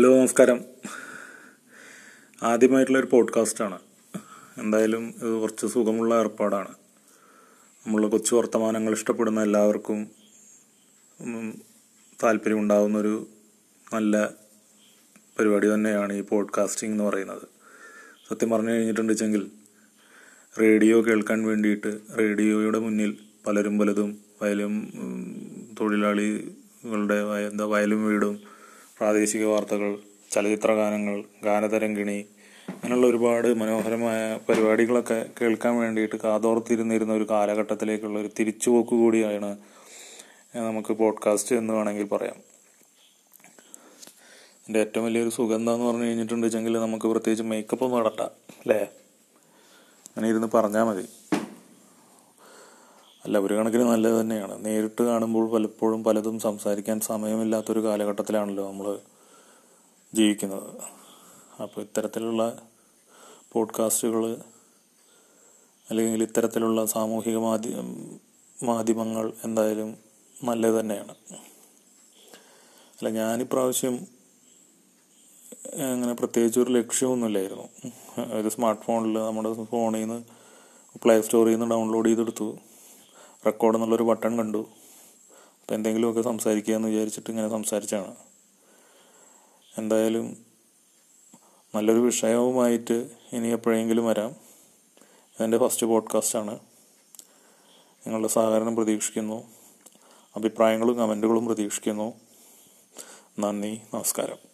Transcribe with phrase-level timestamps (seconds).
[0.00, 0.64] Hello നമസ്കാരം.
[2.42, 3.78] ആദ്യമായിട്ടുള്ളൊരു പോഡ്കാസ്റ്റാണ്.
[4.58, 6.68] എന്തായാലും ഇത് കുറച്ച് സുഖമുള്ള ഏർപ്പാടാണ്.
[7.86, 10.10] നമ്മൾ കൊച്ചു വർത്തമാനങ്ങൾ ഇഷ്ടപ്പെടുന്ന എല്ലാവർക്കും
[12.22, 13.28] താല്പര്യമുണ്ടാകുന്നൊരു
[13.94, 14.26] നല്ല
[15.38, 17.42] പരിപാടി തന്നെയാണ് ഈ പോഡ്കാസ്റ്റിംഗ് എന്ന് പറയുന്നത്.
[18.30, 19.50] സത്യം പറഞ്ഞു കഴിഞ്ഞിട്ടുണ്ടെങ്കിൽ
[20.60, 24.92] റേഡിയോ കേൾക്കാൻ വേണ്ടിയിട്ട് റേഡിയോയുടെ മുന്നിൽ പലരും പലതും വയലും
[25.80, 27.14] തൊഴിലാളികളുടെ
[27.48, 28.59] എന്താ വയലും വീടും
[29.00, 29.98] പ്രാദേശിക വാർത്തകൾ
[30.30, 32.26] ചലച്ചിത്ര ഗാനങ്ങൾ ഗാനതരംഗിണി
[32.68, 39.58] അങ്ങനെയുള്ള ഒരുപാട് മനോഹരമായ പരിപാടികളൊക്കെ കേൾക്കാൻ വേണ്ടിയിട്ട് കാതോർത്തിരുന്നിരുന്ന ഒരു കാലഘട്ടത്തിലേക്കുള്ള ഒരു തിരിച്ചുപോക്ക് കൂടിയാണ്
[40.56, 42.36] നമുക്ക് പോഡ്കാസ്റ്റ് എന്ന് വേണമെങ്കിൽ പറയാം.
[44.68, 48.82] എന്റെ ഏറ്റവും വലിയൊരു സുഖം എന്താന്ന് പറഞ്ഞു കഴിഞ്ഞിട്ടുണ്ടെങ്കിൽ നമുക്ക് പ്രത്യേകിച്ച് മേക്കപ്പ് ഒന്നും അല്ലേ?
[50.06, 51.08] അങ്ങനെ ഇരുന്ന് പറഞ്ഞാൽ മതി.
[53.24, 54.64] അല്ല ഒരു കണക്കിന് നല്ലത് തന്നെയാണ്.
[54.64, 58.98] നേരിട്ട് കാണുമ്പോൾ പലപ്പോഴും പലതും സംസാരിക്കാൻ സമയമില്ലാത്തൊരു കാലഘട്ടത്തിലാണല്ലോ നമ്മൾ
[60.14, 60.76] ജീവിക്കുന്നത്.
[61.62, 62.62] അപ്പോൾ ഇത്തരത്തിലുള്ള
[63.52, 64.36] പോഡ്കാസ്റ്റുകൾ
[65.90, 67.70] അല്ലെങ്കിൽ ഇത്തരത്തിലുള്ള സാമൂഹിക മാധ്യ
[68.64, 69.96] മാധ്യമങ്ങൾ എന്തായാലും
[70.44, 71.14] നല്ലത് തന്നെയാണ്.
[72.96, 74.06] അല്ല ഞാനിപ്രാവശ്യം
[75.92, 77.68] അങ്ങനെ പ്രത്യേകിച്ച് ഒരു ലക്ഷ്യമൊന്നുമില്ലായിരുന്നു.
[78.32, 80.22] ഒരു സ്മാർട്ട് ഫോണിൽ നമ്മുടെ ഫോണിൽ നിന്ന്
[80.98, 82.58] പ്ലേ സ്റ്റോറിൽ നിന്ന് ഡൗൺലോഡ് ചെയ്തെടുത്തു.
[83.46, 84.58] റെക്കോർഡ് എന്നുള്ളൊരു ബട്ടൺ കണ്ടു.
[85.60, 88.16] അപ്പോൾ എന്തെങ്കിലുമൊക്കെ സംസാരിക്കുക എന്ന് വിചാരിച്ചിട്ട് ഇങ്ങനെ സംസാരിച്ചാണ്
[89.78, 90.46] എന്തായാലും
[91.74, 94.30] നല്ലൊരു വിഷയവുമായിട്ട് ഇനി എപ്പോഴെങ്കിലും വരാം.
[95.00, 96.58] ഇതെന്റെ ഫസ്റ്റ് പോഡ്കാസ്റ്റാണ്
[98.06, 99.50] നിങ്ങളുടെ സഹകരണം പ്രതീക്ഷിക്കുന്നു.
[100.36, 102.12] അഭിപ്രായങ്ങളും കമന്റുകളും പ്രതീക്ഷിക്കുന്നു.
[103.38, 104.49] നന്ദി നമസ്കാരം.